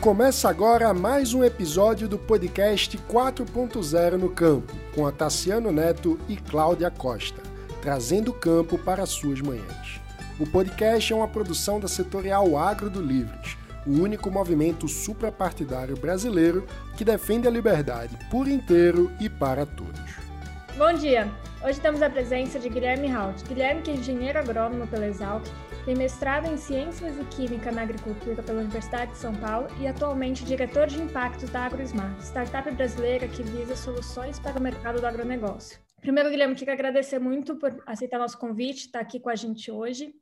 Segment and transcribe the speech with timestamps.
[0.00, 6.38] Começa agora mais um episódio do podcast 4.0 no Campo, com a Tassiano Neto e
[6.38, 7.42] Cláudia Costa,
[7.82, 10.00] trazendo o campo para suas manhãs.
[10.38, 16.66] O podcast é uma produção da setorial Agro do Livres, o único movimento suprapartidário brasileiro
[16.96, 20.00] que defende a liberdade por inteiro e para todos.
[20.78, 21.30] Bom dia!
[21.62, 23.44] Hoje temos a presença de Guilherme Halt.
[23.44, 25.44] Guilherme, que é engenheiro agrônomo pela Exalc,
[25.84, 30.42] tem mestrado em Ciências e Química na Agricultura pela Universidade de São Paulo e atualmente
[30.42, 35.78] diretor de impactos da AgroSmart, startup brasileira que visa soluções para o mercado do agronegócio.
[36.00, 40.14] Primeiro, Guilherme, queria agradecer muito por aceitar nosso convite, estar aqui com a gente hoje.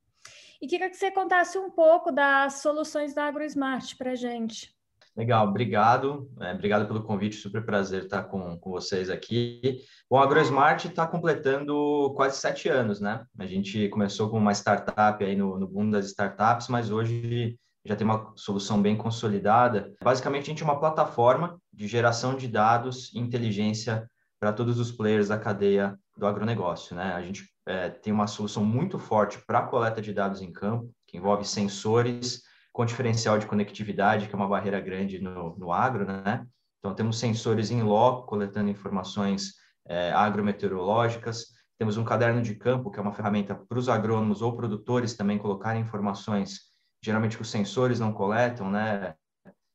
[0.61, 4.77] E queria que você contasse um pouco das soluções da AgroSmart para a gente.
[5.19, 6.31] Legal, obrigado.
[6.41, 9.81] É, obrigado pelo convite, super prazer estar com, com vocês aqui.
[10.09, 13.25] Bom, a AgroSmart está completando quase sete anos, né?
[13.37, 17.97] A gente começou com uma startup aí no, no boom das startups, mas hoje já
[17.97, 19.93] tem uma solução bem consolidada.
[20.01, 24.93] Basicamente, a gente é uma plataforma de geração de dados e inteligência para todos os
[24.93, 27.13] players da cadeia do agronegócio, né?
[27.15, 31.17] A gente é, tem uma solução muito forte para coleta de dados em campo, que
[31.17, 32.43] envolve sensores,
[32.79, 36.47] com diferencial de conectividade, que é uma barreira grande no, no agro, né?
[36.79, 43.01] Então, temos sensores em loco coletando informações é, agrometeorológicas, temos um caderno de campo, que
[43.01, 46.61] é uma ferramenta para os agrônomos ou produtores também colocarem informações,
[47.03, 49.13] geralmente que os sensores não coletam, né?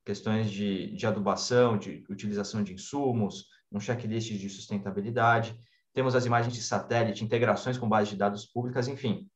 [0.05, 5.59] Questões de, de adubação, de utilização de insumos, um checklist de sustentabilidade.
[5.93, 9.27] Temos as imagens de satélite, integrações com bases de dados públicas, enfim,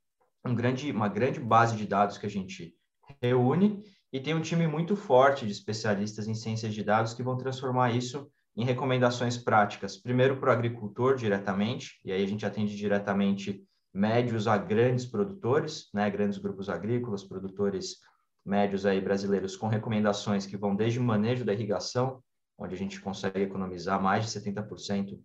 [0.45, 2.76] um grande, uma grande base de dados que a gente
[3.21, 7.37] reúne e tem um time muito forte de especialistas em ciências de dados que vão
[7.37, 12.75] transformar isso em recomendações práticas, primeiro para o agricultor diretamente, e aí a gente atende
[12.75, 17.97] diretamente médios a grandes produtores, né, grandes grupos agrícolas, produtores
[18.43, 22.23] médios aí brasileiros com recomendações que vão desde o manejo da irrigação,
[22.57, 25.19] onde a gente consegue economizar mais de 70%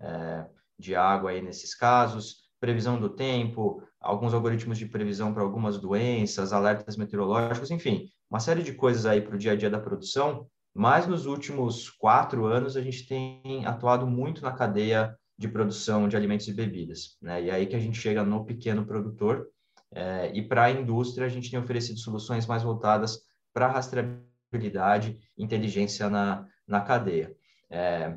[0.00, 0.46] é,
[0.78, 6.52] de água aí nesses casos, previsão do tempo, alguns algoritmos de previsão para algumas doenças,
[6.52, 10.46] alertas meteorológicos, enfim, uma série de coisas aí para o dia a dia da produção.
[10.74, 16.16] Mas nos últimos quatro anos a gente tem atuado muito na cadeia de produção de
[16.16, 17.42] alimentos e bebidas, né?
[17.42, 19.48] E aí que a gente chega no pequeno produtor
[19.92, 23.20] é, e para a indústria a gente tem oferecido soluções mais voltadas
[23.52, 27.34] para rastreabilidade, inteligência na, na cadeia.
[27.70, 28.16] É,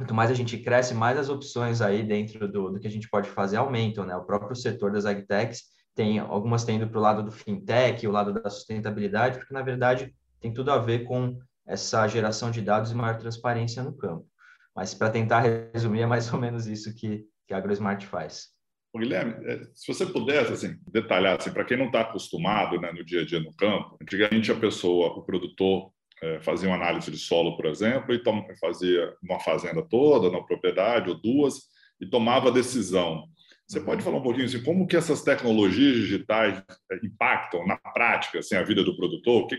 [0.00, 3.06] quanto mais a gente cresce, mais as opções aí dentro do, do que a gente
[3.10, 4.16] pode fazer aumentam, né?
[4.16, 8.32] O próprio setor das agtechs tem algumas tendo para o lado do fintech, o lado
[8.32, 12.94] da sustentabilidade, porque na verdade tem tudo a ver com essa geração de dados e
[12.94, 14.26] maior transparência no campo.
[14.74, 15.44] Mas para tentar
[15.74, 18.46] resumir, é mais ou menos isso que, que a AgroSmart faz.
[18.96, 23.04] Guilherme, é, se você pudesse assim, detalhar, assim, para quem não está acostumado né, no
[23.04, 25.92] dia a dia no campo, antigamente a pessoa, o produtor,
[26.22, 28.22] é, fazia uma análise de solo, por exemplo, e
[28.58, 31.62] fazia uma fazenda toda, uma propriedade ou duas,
[32.00, 33.26] e tomava decisão.
[33.66, 38.40] Você pode falar um pouquinho assim, como que essas tecnologias digitais é, impactam na prática
[38.40, 39.42] assim, a vida do produtor?
[39.42, 39.56] O que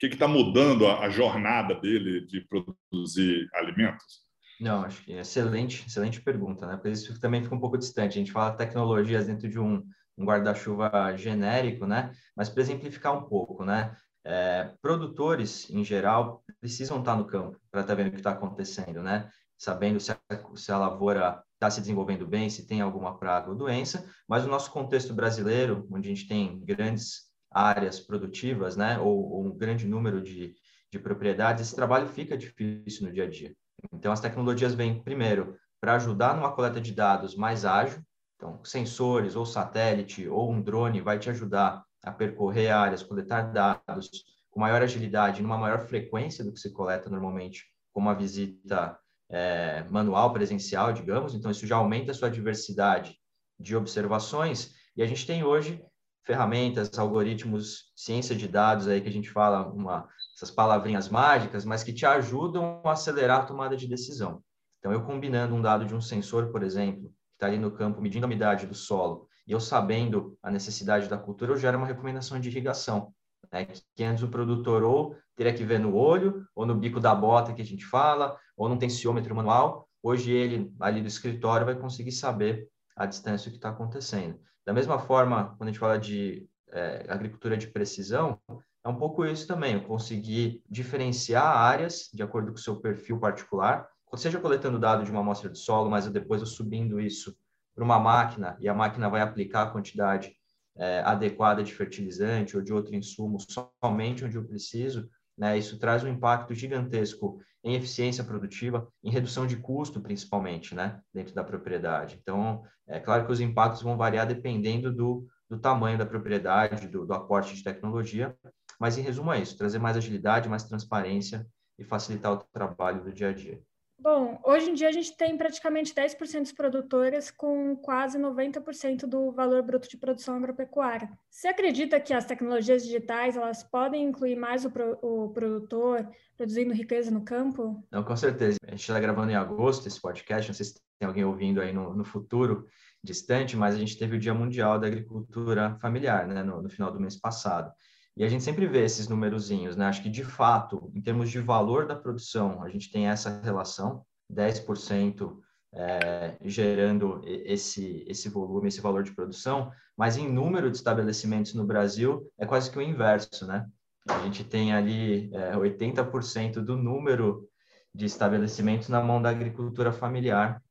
[0.00, 4.22] que que está mudando a, a, jornada dele de produzir alimentos?
[4.58, 6.74] Não, acho que é excelente, excelente pergunta, né?
[6.74, 8.12] Porque isso também fica um pouco distante.
[8.12, 9.82] A gente fala tecnologias dentro de um,
[10.16, 12.12] um guarda-chuva genérico, né?
[12.34, 13.94] Mas para exemplificar um pouco, né?
[14.24, 18.32] É, produtores, em geral, precisam estar no campo para estar tá vendo o que está
[18.32, 19.30] acontecendo, né?
[19.56, 20.18] Sabendo se a,
[20.54, 24.48] se a lavoura está se desenvolvendo bem, se tem alguma praga ou doença, mas o
[24.48, 29.86] nosso contexto brasileiro, onde a gente tem grandes áreas produtivas, né, ou, ou um grande
[29.86, 30.54] número de,
[30.90, 33.54] de propriedades, esse trabalho fica difícil no dia a dia.
[33.92, 38.02] Então, as tecnologias vêm, primeiro, para ajudar numa coleta de dados mais ágil,
[38.36, 44.10] então, sensores ou satélite ou um drone vai te ajudar a percorrer áreas, coletar dados
[44.50, 49.84] com maior agilidade, numa maior frequência do que se coleta normalmente com uma visita é,
[49.90, 51.34] manual, presencial, digamos.
[51.34, 53.16] Então, isso já aumenta a sua diversidade
[53.58, 54.74] de observações.
[54.96, 55.84] E a gente tem hoje
[56.24, 61.82] ferramentas, algoritmos, ciência de dados aí que a gente fala, uma, essas palavrinhas mágicas, mas
[61.82, 64.42] que te ajudam a acelerar a tomada de decisão.
[64.78, 68.00] Então, eu combinando um dado de um sensor, por exemplo, que está ali no campo
[68.00, 71.86] medindo a umidade do solo, e eu sabendo a necessidade da cultura, eu gero uma
[71.86, 73.12] recomendação de irrigação.
[73.52, 73.66] Né?
[73.96, 77.52] Que antes o produtor ou teria que ver no olho, ou no bico da bota
[77.52, 79.88] que a gente fala, ou não tem tensiômetro manual.
[80.00, 84.38] Hoje ele, ali do escritório, vai conseguir saber a distância o que está acontecendo.
[84.64, 88.38] Da mesma forma, quando a gente fala de é, agricultura de precisão,
[88.84, 93.88] é um pouco isso também, conseguir diferenciar áreas de acordo com o seu perfil particular,
[94.14, 97.36] seja coletando dado de uma amostra de solo, mas depois eu subindo isso
[97.74, 100.32] para uma máquina e a máquina vai aplicar a quantidade
[100.76, 103.38] é, adequada de fertilizante ou de outro insumo
[103.82, 105.58] somente onde eu preciso, né?
[105.58, 111.00] Isso traz um impacto gigantesco em eficiência produtiva, em redução de custo, principalmente, né?
[111.12, 112.18] Dentro da propriedade.
[112.20, 117.06] Então, é claro que os impactos vão variar dependendo do, do tamanho da propriedade, do,
[117.06, 118.36] do aporte de tecnologia,
[118.78, 121.46] mas em resumo é isso: trazer mais agilidade, mais transparência
[121.78, 123.60] e facilitar o trabalho do dia a dia.
[124.02, 129.30] Bom, hoje em dia a gente tem praticamente 10% dos produtores com quase 90% do
[129.30, 131.10] valor bruto de produção agropecuária.
[131.28, 136.72] Você acredita que as tecnologias digitais elas podem incluir mais o, pro, o produtor produzindo
[136.72, 137.86] riqueza no campo?
[137.90, 138.56] Não, com certeza.
[138.66, 141.70] A gente está gravando em agosto esse podcast, não sei se tem alguém ouvindo aí
[141.70, 142.66] no, no futuro
[143.04, 146.90] distante, mas a gente teve o Dia Mundial da Agricultura Familiar, né, no, no final
[146.90, 147.70] do mês passado.
[148.16, 149.86] E a gente sempre vê esses numerozinhos, né?
[149.86, 154.04] Acho que, de fato, em termos de valor da produção, a gente tem essa relação,
[154.30, 155.38] 10%
[155.72, 161.64] é, gerando esse, esse volume, esse valor de produção, mas em número de estabelecimentos no
[161.64, 163.66] Brasil é quase que o inverso, né?
[164.08, 167.48] A gente tem ali é, 80% do número
[167.94, 170.62] de estabelecimentos na mão da agricultura familiar,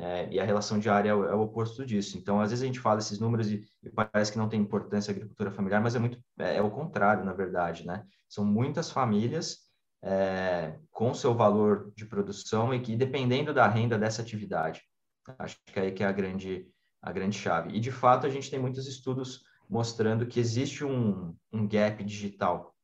[0.00, 2.16] é, e a relação diária é o, é o, oposto disso.
[2.16, 5.10] Então, às vezes a gente fala esses números e, e parece que não tem importância
[5.10, 8.04] a agricultura familiar, mas é muito é, é o contrário, na verdade, né?
[8.28, 9.58] São muitas famílias
[10.00, 14.82] é, com seu valor de produção e que dependendo da renda dessa atividade.
[15.36, 16.68] Acho que aí que é a grande
[17.02, 17.76] a grande chave.
[17.76, 22.74] E de fato a gente tem muitos estudos mostrando que existe um, um gap digital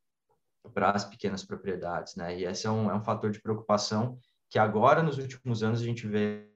[0.72, 2.36] para as pequenas propriedades, né?
[2.38, 4.18] E esse é um, é um fator de preocupação
[4.50, 6.48] que agora nos últimos anos a gente vê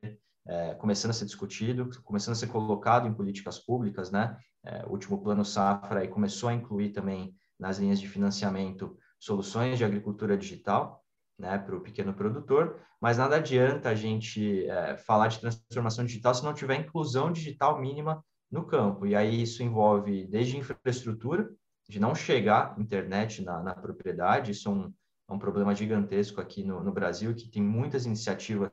[0.49, 4.37] é, começando a ser discutido, começando a ser colocado em políticas públicas, né?
[4.65, 9.79] É, o último plano safra aí começou a incluir também nas linhas de financiamento soluções
[9.79, 11.05] de agricultura digital,
[11.39, 16.35] né, para o pequeno produtor, mas nada adianta a gente é, falar de transformação digital
[16.35, 19.07] se não tiver inclusão digital mínima no campo.
[19.07, 21.49] E aí isso envolve desde infraestrutura,
[21.89, 24.93] de não chegar internet na, na propriedade, isso é um,
[25.29, 28.73] é um problema gigantesco aqui no, no Brasil, que tem muitas iniciativas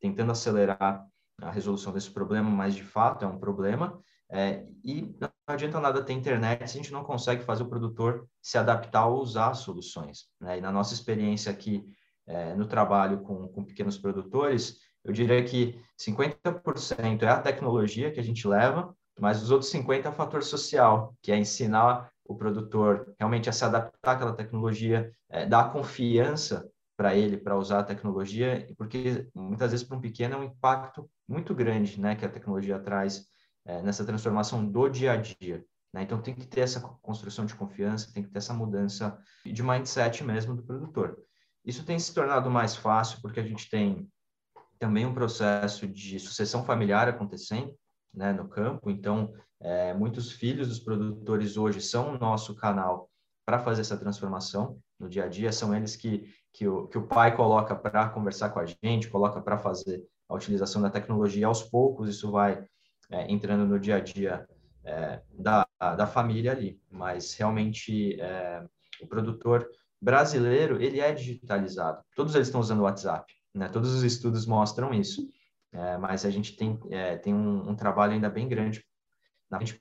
[0.00, 1.06] tentando acelerar
[1.40, 4.00] a resolução desse problema, mas de fato é um problema.
[4.30, 8.26] É, e não adianta nada ter internet se a gente não consegue fazer o produtor
[8.40, 10.26] se adaptar ou usar soluções.
[10.40, 10.58] Né?
[10.58, 11.84] E na nossa experiência aqui
[12.26, 18.18] é, no trabalho com, com pequenos produtores, eu diria que 50% é a tecnologia que
[18.18, 22.34] a gente leva, mas os outros 50% é o fator social, que é ensinar o
[22.34, 27.84] produtor realmente a se adaptar àquela tecnologia, é, dar confiança para ele para usar a
[27.84, 32.28] tecnologia, porque muitas vezes para um pequeno é um impacto muito grande, né, que a
[32.28, 33.26] tecnologia traz
[33.66, 35.64] é, nessa transformação do dia a dia.
[35.92, 36.02] Né?
[36.02, 40.22] Então tem que ter essa construção de confiança, tem que ter essa mudança de mindset
[40.22, 41.18] mesmo do produtor.
[41.64, 44.08] Isso tem se tornado mais fácil porque a gente tem
[44.78, 47.74] também um processo de sucessão familiar acontecendo,
[48.12, 48.90] né, no campo.
[48.90, 53.08] Então é, muitos filhos dos produtores hoje são o nosso canal
[53.46, 57.06] para fazer essa transformação no dia a dia, são eles que, que, o, que o
[57.06, 61.46] pai coloca para conversar com a gente, coloca para fazer a utilização da tecnologia.
[61.46, 62.64] Aos poucos, isso vai
[63.10, 64.48] é, entrando no dia a dia
[64.84, 68.64] é, da, da família ali, mas realmente é,
[69.02, 69.68] o produtor
[70.00, 72.02] brasileiro, ele é digitalizado.
[72.14, 73.68] Todos eles estão usando o WhatsApp, né?
[73.68, 75.26] Todos os estudos mostram isso.
[75.72, 78.84] É, mas a gente tem, é, tem um, um, trabalho ainda bem grande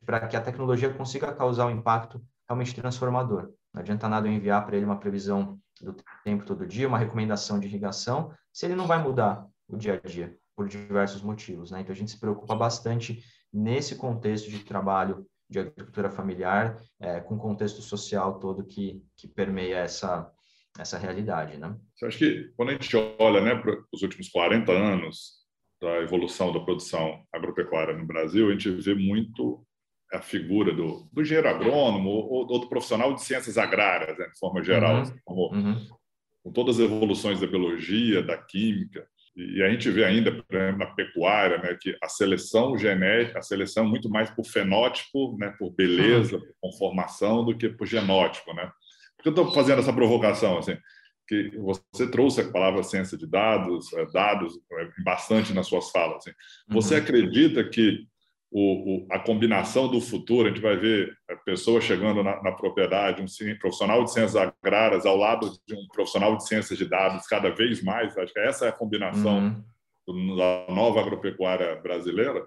[0.03, 3.53] para que a tecnologia consiga causar um impacto realmente transformador.
[3.73, 7.59] Não adianta nada eu enviar para ele uma previsão do tempo todo dia, uma recomendação
[7.59, 11.71] de irrigação, se ele não vai mudar o dia a dia, por diversos motivos.
[11.71, 11.81] Né?
[11.81, 17.35] Então, a gente se preocupa bastante nesse contexto de trabalho de agricultura familiar, é, com
[17.35, 20.31] o contexto social todo que, que permeia essa,
[20.79, 21.57] essa realidade.
[21.57, 21.75] Né?
[22.01, 25.43] Eu acho que quando a gente olha né, para os últimos 40 anos
[25.81, 29.65] da evolução da produção agropecuária no Brasil, a gente vê muito
[30.13, 34.39] a figura do, do engenheiro agrônomo ou, ou, do profissional de ciências agrárias, né, de
[34.39, 35.01] forma geral, uhum.
[35.01, 35.87] Assim, como, uhum.
[36.43, 39.05] com todas as evoluções da biologia, da química.
[39.35, 43.41] E a gente vê ainda, por exemplo, na pecuária, né, que a seleção genética, a
[43.41, 48.53] seleção é muito mais por fenótipo, né, por beleza, por conformação, do que por genótipo.
[48.53, 48.69] Né?
[49.17, 50.59] Por que eu estou fazendo essa provocação?
[50.59, 50.77] Assim,
[51.27, 56.17] que você trouxe a palavra ciência de dados, é, dados é, bastante nas suas falas.
[56.17, 56.31] Assim.
[56.69, 57.01] Você uhum.
[57.01, 58.05] acredita que
[58.53, 58.59] o,
[59.03, 63.23] o, a combinação do futuro, a gente vai ver a pessoa chegando na, na, propriedade,
[63.23, 67.49] um profissional de ciências agrárias ao lado de um profissional de ciências de dados, cada
[67.49, 68.15] vez mais.
[68.15, 69.63] Acho que essa é a combinação
[70.07, 70.35] uhum.
[70.37, 72.45] da nova agropecuária brasileira.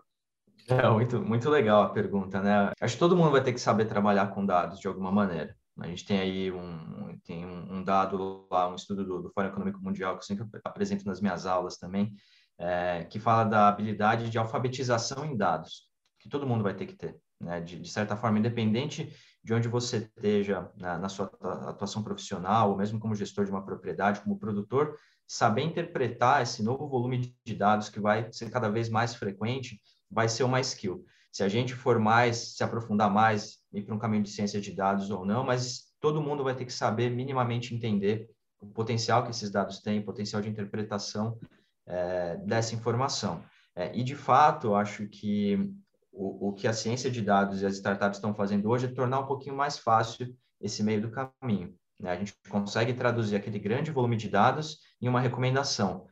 [0.68, 2.70] É muito, muito legal a pergunta, né?
[2.80, 5.56] Acho que todo mundo vai ter que saber trabalhar com dados de alguma maneira.
[5.80, 9.82] A gente tem aí um, tem um dado lá, um estudo do, do Fórum Econômico
[9.82, 12.14] Mundial, que eu sempre apresento nas minhas aulas também,
[12.58, 15.86] é, que fala da habilidade de alfabetização em dados
[16.18, 17.16] que todo mundo vai ter que ter.
[17.40, 17.60] né?
[17.60, 21.30] De, de certa forma, independente de onde você esteja na, na, sua
[21.68, 24.96] atuação profissional, ou mesmo como gestor de uma propriedade, como produtor,
[25.26, 29.80] saber interpretar esse novo volume de dados que vai ser cada vez mais frequente,
[30.10, 31.04] vai ser uma skill.
[31.32, 34.72] Se a gente for mais, se aprofundar mais, ir para um caminho de ciência de
[34.72, 38.28] dados ou não, mas todo mundo vai ter que saber minimamente entender
[38.60, 41.38] o potencial que esses dados têm, o potencial de interpretação
[41.86, 43.44] é, dessa informação.
[43.74, 45.72] É, e, de fato, acho que
[46.16, 49.20] o, o que a ciência de dados e as startups estão fazendo hoje é tornar
[49.20, 51.74] um pouquinho mais fácil esse meio do caminho.
[52.00, 52.10] Né?
[52.10, 56.06] A gente consegue traduzir aquele grande volume de dados em uma recomendação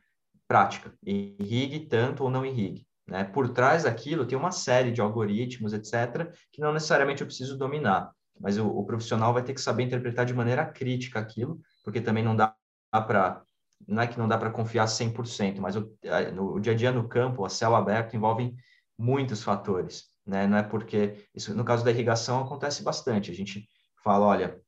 [0.47, 2.87] prática, irrigue tanto ou não irrigue.
[3.07, 3.23] Né?
[3.23, 8.11] Por trás daquilo tem uma série de algoritmos, etc., que não necessariamente eu preciso dominar,
[8.39, 12.23] mas o, o profissional vai ter que saber interpretar de maneira crítica aquilo, porque também
[12.23, 12.55] não dá
[12.91, 13.41] para
[13.87, 15.91] não é que não dá para confiar 100%, mas o,
[16.33, 18.55] no, o dia a dia no campo, a céu aberto, envolvem
[18.97, 20.47] muitos fatores, né?
[20.47, 23.31] Não é porque isso no caso da irrigação acontece bastante.
[23.31, 23.67] A gente
[24.03, 24.59] fala, olha,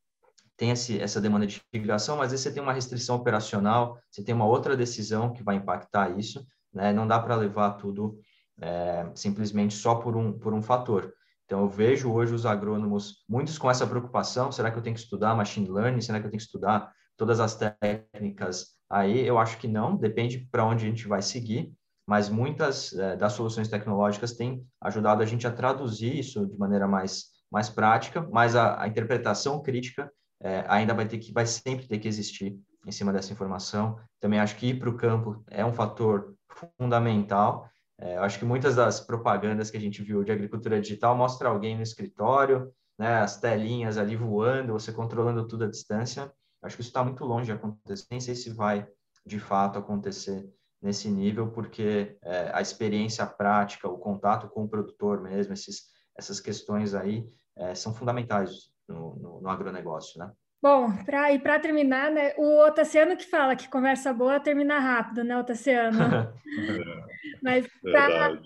[0.55, 4.33] tem esse, essa demanda de irrigação, mas aí você tem uma restrição operacional, você tem
[4.33, 6.91] uma outra decisão que vai impactar isso, né?
[6.91, 8.19] Não dá para levar tudo
[8.59, 11.13] é, simplesmente só por um por um fator.
[11.45, 15.01] Então, eu vejo hoje os agrônomos, muitos com essa preocupação: será que eu tenho que
[15.01, 16.01] estudar machine learning?
[16.01, 18.75] Será que eu tenho que estudar todas as técnicas?
[18.89, 21.71] Aí eu acho que não, depende para onde a gente vai seguir
[22.07, 26.87] mas muitas é, das soluções tecnológicas têm ajudado a gente a traduzir isso de maneira
[26.87, 30.09] mais, mais prática, mas a, a interpretação crítica
[30.41, 33.99] é, ainda vai ter que vai sempre ter que existir em cima dessa informação.
[34.21, 36.33] Também acho que ir para o campo é um fator
[36.77, 37.69] fundamental.
[37.99, 41.75] É, acho que muitas das propagandas que a gente viu de agricultura digital mostra alguém
[41.75, 46.31] no escritório, né, as telinhas ali voando, você controlando tudo à distância.
[46.63, 48.05] Acho que isso está muito longe de acontecer.
[48.09, 48.87] Nem sei se vai
[49.25, 50.47] de fato acontecer
[50.81, 55.83] nesse nível, porque é, a experiência prática, o contato com o produtor mesmo, esses,
[56.17, 60.31] essas questões aí é, são fundamentais no, no, no agronegócio, né?
[60.61, 65.23] Bom, pra, e para terminar, né, o Otaciano que fala que conversa boa termina rápido,
[65.23, 65.97] né, Otaciano?
[67.43, 68.39] Mas para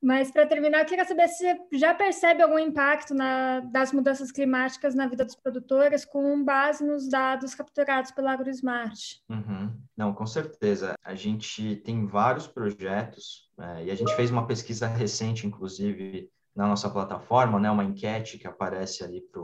[0.00, 4.30] mas para terminar, eu queria saber se você já percebe algum impacto na, das mudanças
[4.30, 9.16] climáticas na vida dos produtores com base nos dados capturados pela AgroSmart.
[9.28, 9.74] Uhum.
[9.96, 10.94] Não, com certeza.
[11.02, 16.66] A gente tem vários projetos é, e a gente fez uma pesquisa recente, inclusive, na
[16.66, 19.40] nossa plataforma, né, uma enquete que aparece ali para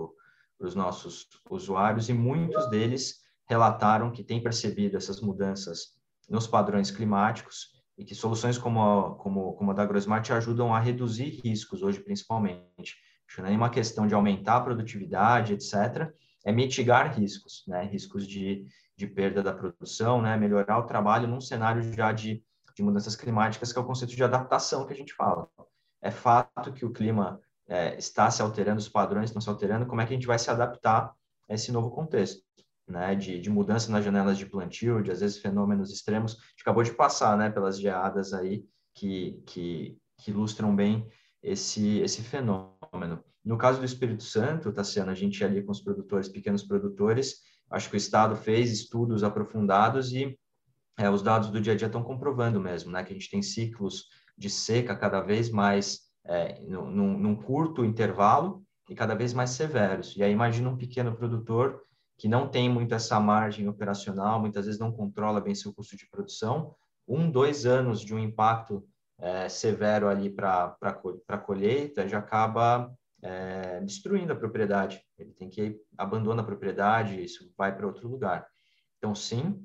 [0.60, 5.96] os nossos usuários e muitos deles relataram que têm percebido essas mudanças
[6.28, 10.78] nos padrões climáticos e que soluções como a, como, como a da AgroSmart ajudam a
[10.78, 12.96] reduzir riscos hoje, principalmente.
[13.28, 16.10] Acho não é uma questão de aumentar a produtividade, etc.,
[16.44, 17.82] é mitigar riscos, né?
[17.82, 18.64] riscos de,
[18.96, 20.36] de perda da produção, né?
[20.36, 22.42] melhorar o trabalho num cenário já de,
[22.74, 25.50] de mudanças climáticas, que é o conceito de adaptação que a gente fala.
[26.00, 30.00] É fato que o clima é, está se alterando, os padrões estão se alterando, como
[30.00, 31.12] é que a gente vai se adaptar
[31.48, 32.47] a esse novo contexto?
[32.88, 36.32] Né, de, de, mudança nas janelas de plantio, de às vezes fenômenos extremos.
[36.32, 38.64] A gente acabou de passar né, pelas geadas aí
[38.94, 41.06] que, que, que ilustram bem
[41.42, 43.22] esse, esse fenômeno.
[43.44, 47.36] No caso do Espírito Santo, Tassiano, a gente ali com os produtores, pequenos produtores,
[47.70, 50.38] acho que o Estado fez estudos aprofundados e
[50.98, 53.40] é, os dados do dia a dia estão comprovando mesmo, né, que a gente tem
[53.40, 59.50] ciclos de seca cada vez mais é, num, num curto intervalo e cada vez mais
[59.50, 60.16] severos.
[60.16, 61.82] E aí imagina um pequeno produtor
[62.18, 66.10] que não tem muito essa margem operacional, muitas vezes não controla bem seu custo de
[66.10, 66.74] produção,
[67.06, 68.86] um, dois anos de um impacto
[69.18, 70.76] é, severo ali para
[71.28, 75.00] a colheita já acaba é, destruindo a propriedade.
[75.16, 78.46] Ele tem que abandonar a propriedade, isso vai para outro lugar.
[78.98, 79.64] Então, sim,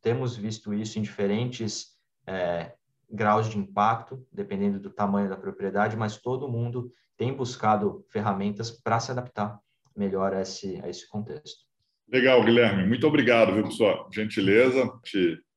[0.00, 2.74] temos visto isso em diferentes é,
[3.10, 9.00] graus de impacto, dependendo do tamanho da propriedade, mas todo mundo tem buscado ferramentas para
[9.00, 9.58] se adaptar
[9.96, 11.67] melhor a esse, a esse contexto.
[12.10, 12.86] Legal, Guilherme.
[12.86, 14.90] Muito obrigado viu, sua gentileza.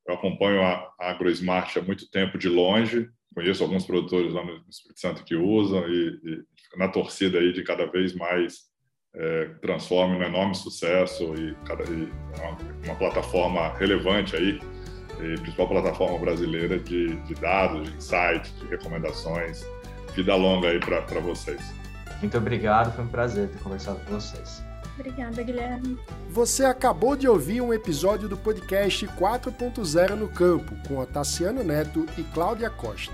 [0.08, 3.10] Eu acompanho a AgroSmart há muito tempo de longe.
[3.34, 7.64] Conheço alguns produtores lá no Espírito Santo que usam e, e na torcida aí de
[7.64, 8.72] cada vez mais
[9.16, 14.60] é, transforme um enorme sucesso e, cada, e uma, uma, plataforma relevante aí,
[15.20, 19.66] e principal plataforma brasileira de, de dados, de insights, de recomendações.
[20.16, 21.62] Vida longa aí para vocês.
[22.20, 24.71] Muito obrigado, foi um prazer ter conversado com vocês.
[25.02, 25.98] Obrigada, Guilherme.
[26.30, 32.24] Você acabou de ouvir um episódio do podcast 4.0 no Campo, com Otaciano Neto e
[32.24, 33.14] Cláudia Costa.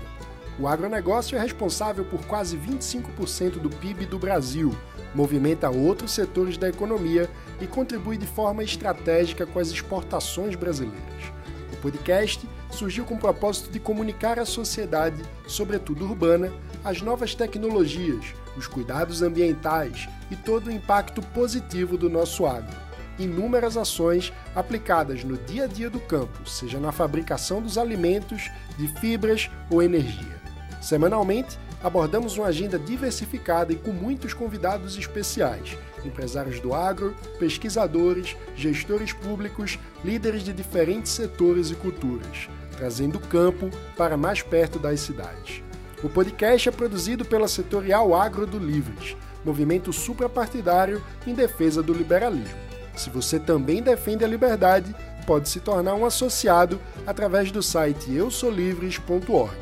[0.60, 4.74] O agronegócio é responsável por quase 25% do PIB do Brasil,
[5.14, 11.32] movimenta outros setores da economia e contribui de forma estratégica com as exportações brasileiras.
[11.72, 16.52] O podcast surgiu com o propósito de comunicar à sociedade, sobretudo urbana,
[16.84, 22.76] as novas tecnologias, os cuidados ambientais e todo o impacto positivo do nosso agro.
[23.18, 28.88] Inúmeras ações aplicadas no dia a dia do campo, seja na fabricação dos alimentos, de
[29.00, 30.38] fibras ou energia.
[30.80, 39.12] Semanalmente, abordamos uma agenda diversificada e com muitos convidados especiais, empresários do agro, pesquisadores, gestores
[39.12, 45.67] públicos, líderes de diferentes setores e culturas, trazendo o campo para mais perto das cidades.
[46.02, 52.56] O podcast é produzido pela Setorial Agro do Livres, movimento suprapartidário em defesa do liberalismo.
[52.94, 54.94] Se você também defende a liberdade,
[55.26, 59.56] pode se tornar um associado através do site eusolivres.org.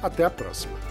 [0.00, 0.89] Até a próxima!